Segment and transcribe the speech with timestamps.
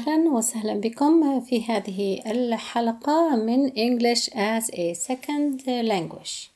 [0.00, 6.48] أهلا وسهلا بكم في هذه الحلقة من English as a Second Language.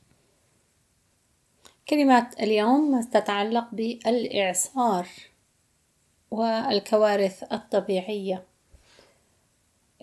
[1.89, 5.07] كلمات اليوم تتعلق بالإعصار
[6.31, 8.43] والكوارث الطبيعية.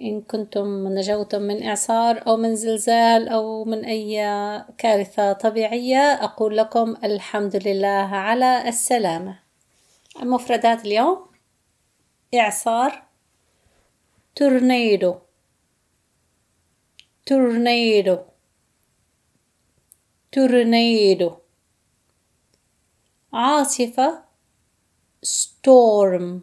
[0.01, 4.17] إن كنتم نجوتم من إعصار أو من زلزال أو من أي
[4.79, 9.39] كارثة طبيعية أقول لكم الحمد لله على السلامة.
[10.23, 11.27] المفردات اليوم
[12.35, 13.12] إعصار
[14.35, 15.23] tornado
[17.25, 18.27] tornado
[20.31, 21.43] tornado
[23.33, 24.25] عاصفة
[25.25, 26.41] storm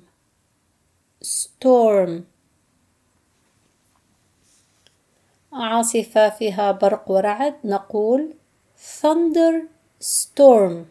[1.23, 2.23] storm
[5.53, 8.33] عاصفة فيها برق ورعد نقول
[8.77, 9.67] thunder
[10.01, 10.85] storm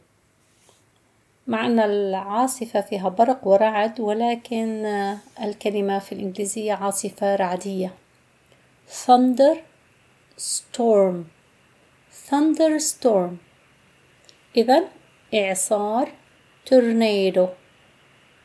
[1.48, 4.86] مع أن العاصفة فيها برق ورعد ولكن
[5.42, 7.94] الكلمة في الإنجليزية عاصفة رعدية.
[9.06, 9.56] Thunder
[10.38, 11.24] storm.
[12.28, 13.32] Thunder storm.
[14.56, 14.84] إذا
[15.34, 16.08] إعصار
[16.70, 17.48] tornado.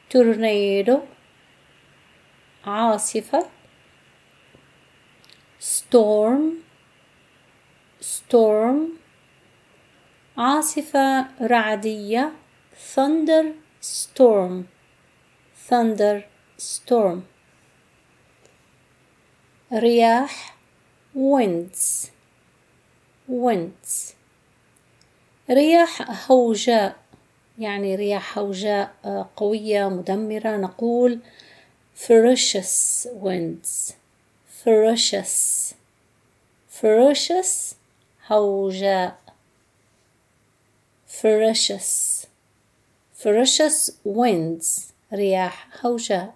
[0.09, 0.99] Tornado.
[2.65, 3.45] عاصفة.
[5.59, 6.41] Storm.
[8.01, 8.77] Storm.
[10.37, 12.42] عاصفة رعدية.
[12.77, 14.67] Thunder storm
[15.69, 16.23] thunder
[16.57, 17.21] storm
[19.73, 20.55] رياح
[21.15, 22.11] winds
[23.27, 24.13] winds
[25.49, 26.95] رياح هوجاء
[27.59, 28.93] يعني رياح هوجاء
[29.35, 31.19] قوية مدمرة نقول
[31.95, 33.93] ferocious winds
[34.63, 35.73] ferocious
[36.81, 37.75] ferocious
[38.27, 39.19] هوجاء
[41.07, 42.22] ferocious
[43.23, 46.35] ferocious winds رياح هوجاء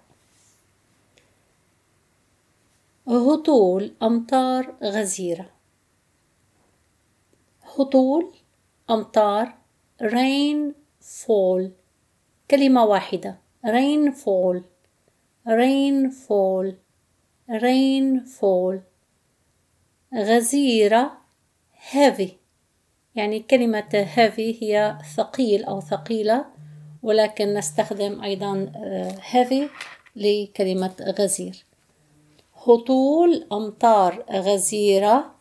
[3.08, 5.50] هطول أمطار غزيرة.
[7.62, 8.32] هطول
[8.90, 9.54] أمطار
[10.02, 11.70] rain fall
[12.50, 13.38] كلمة واحدة.
[13.66, 14.62] rain fall
[15.46, 16.72] rain fall
[17.50, 18.78] rain fall
[20.14, 21.18] غزيرة
[21.92, 22.30] heavy.
[23.14, 26.57] يعني كلمة heavy هي ثقيل أو ثقيلة.
[27.02, 28.72] ولكن نستخدم أيضا
[29.32, 29.68] heavy
[30.16, 31.64] لكلمة غزير.
[32.66, 35.34] هطول أمطار غزيرة.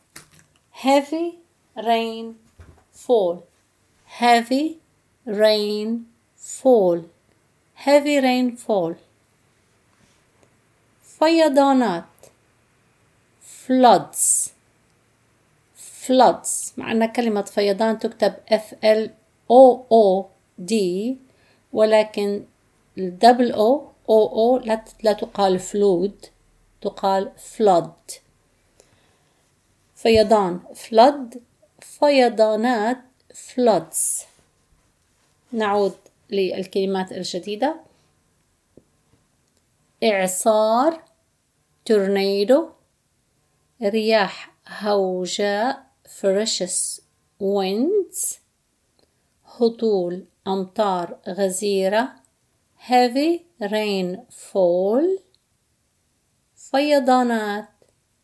[0.84, 1.34] heavy
[1.78, 2.36] rain
[2.94, 3.38] fall
[4.20, 4.78] heavy
[5.26, 5.90] rain
[6.38, 7.00] fall
[7.86, 8.96] heavy rain fall
[11.20, 12.04] فيضانات.
[13.66, 14.50] floods.
[15.76, 16.74] floods.
[16.78, 19.10] مع أن كلمة فيضان تكتب F L
[19.50, 20.26] O O
[20.62, 20.74] D.
[21.74, 22.46] ولكن
[22.98, 24.66] الدبل O O O
[25.04, 26.26] لا تقال فلود
[26.82, 28.14] تقال flood.
[29.96, 31.38] فيضان flood
[31.82, 32.98] فيضانات
[33.34, 34.26] floods.
[35.52, 35.98] نعود
[36.30, 37.80] للكلمات الجديدة.
[40.04, 41.04] إعصار
[41.90, 42.64] tornado
[43.82, 47.02] رياح هوجاء ferocious
[47.40, 48.38] winds
[49.46, 52.24] هطول أمطار غزيرة
[52.78, 55.22] heavy rainfall
[56.56, 57.70] فيضانات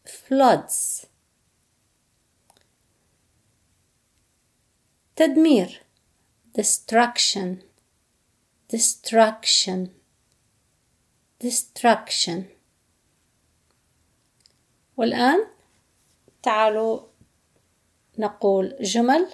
[0.05, 1.05] floods
[5.15, 5.83] تدمير
[6.57, 7.55] destruction
[8.75, 9.87] destruction
[11.43, 12.43] destruction
[14.97, 15.47] والآن
[16.43, 16.99] تعالوا
[18.17, 19.27] نقول جمل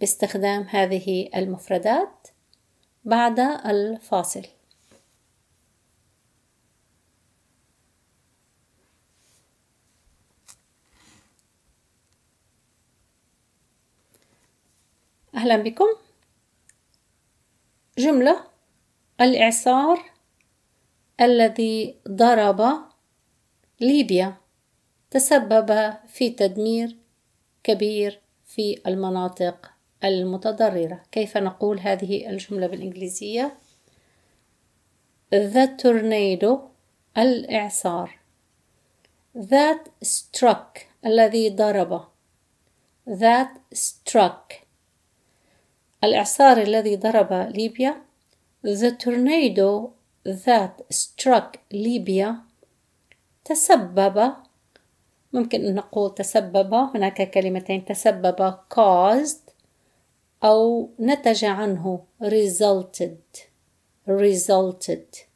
[0.00, 2.28] باستخدام هذه المفردات
[3.04, 4.46] بعد الفاصل.
[15.34, 15.86] أهلا بكم.
[17.98, 18.44] جملة
[19.20, 20.10] الإعصار
[21.20, 22.86] الذي ضرب
[23.80, 24.36] ليبيا
[25.10, 26.96] تسبب في تدمير
[27.64, 29.75] كبير في المناطق.
[30.04, 31.02] المتضررة.
[31.12, 33.56] كيف نقول هذه الجملة بالإنجليزية؟
[35.34, 36.58] The tornado
[37.18, 38.10] الإعصار.
[39.36, 42.04] That struck الذي ضرب.
[43.08, 44.54] That struck.
[46.04, 48.02] الإعصار الذي ضرب ليبيا.
[48.66, 49.90] The tornado
[50.24, 52.34] that struck Libya
[53.44, 54.34] تسبب.
[55.32, 56.74] ممكن أن نقول تسبب.
[56.74, 57.84] هناك كلمتين.
[57.84, 59.45] تسبب caused.
[60.44, 63.38] أو نتج عنه resulted
[64.08, 65.26] resulted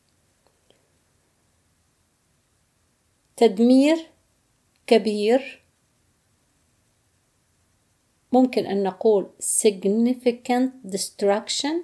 [3.36, 4.10] تدمير
[4.86, 5.62] كبير
[8.32, 9.30] ممكن أن نقول
[9.62, 11.74] significant destruction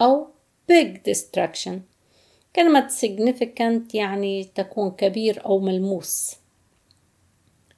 [0.00, 0.28] أو
[0.72, 1.72] big destruction
[2.56, 6.36] كلمة significant يعني تكون كبير أو ملموس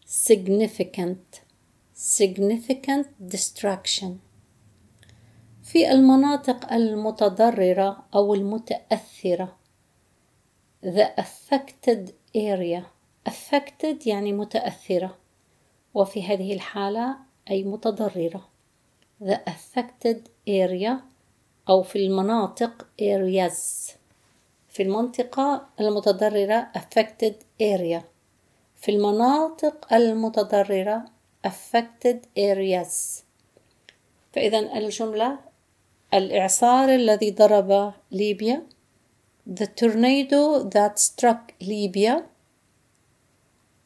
[0.07, 1.41] significant
[1.97, 4.28] significant destruction
[5.73, 9.57] في المناطق المتضررة أو المتأثرة.
[10.83, 12.83] The affected area.
[13.29, 15.17] Affected يعني متأثرة.
[15.95, 17.17] وفي هذه الحالة
[17.51, 18.49] أي متضررة.
[19.25, 20.19] The affected
[20.49, 20.93] area
[21.69, 23.93] أو في المناطق areas.
[24.69, 28.03] في المنطقة المتضررة affected area.
[28.77, 31.05] في المناطق المتضررة
[31.47, 33.23] affected areas.
[34.33, 35.48] فإذا الجملة
[36.15, 38.67] الإعصار الذي ضرب ليبيا
[39.47, 42.23] The tornado that struck Libya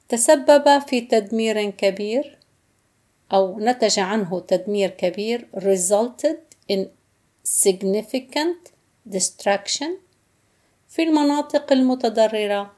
[0.08, 2.38] تسبب في تدمير كبير
[3.32, 6.38] أو نتج عنه تدمير كبير resulted
[6.72, 6.86] in
[7.44, 8.72] significant
[9.08, 9.90] destruction
[10.88, 12.72] في المناطق المتضررة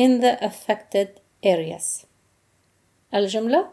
[0.00, 1.08] in the affected
[1.46, 2.04] areas
[3.14, 3.68] الجملة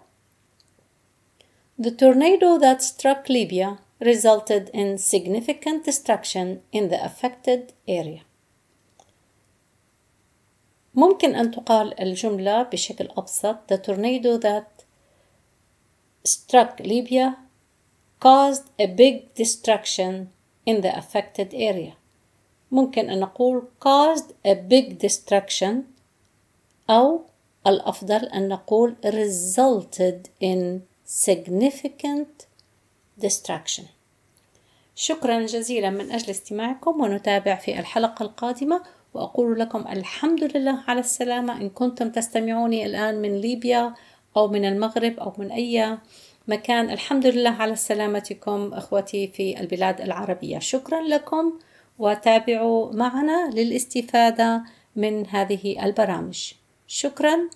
[1.82, 8.23] The tornado that struck Libya resulted in significant destruction in the affected area.
[10.95, 14.85] ممكن أن تقال الجملة بشكل أبسط The tornado that
[16.25, 17.37] struck Libya
[18.21, 20.29] caused a big destruction
[20.67, 21.95] in the affected area.
[22.71, 25.75] ممكن أن نقول caused a big destruction
[26.91, 27.25] أو
[27.67, 32.47] الأفضل أن نقول resulted in significant
[33.26, 33.84] destruction.
[34.96, 38.82] شكرا جزيلا من أجل استماعكم ونتابع في الحلقة القادمة
[39.14, 41.62] وأقول لكم الحمد لله على السلامة.
[41.62, 43.94] إن كنتم تستمعوني الآن من ليبيا
[44.38, 45.98] أو من المغرب أو من أي
[46.48, 50.60] مكان الحمد لله على سلامتكم أخوتي في البلاد العربية.
[50.60, 51.60] شكرا لكم
[52.00, 54.64] وتابعوا معنا للاستفادة
[54.96, 56.54] من هذه البرامج.
[56.88, 57.50] شكرا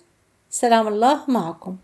[0.50, 1.76] سلام الله معكم.